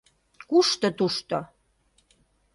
Кушто 0.49 0.87
тушто! 0.97 1.37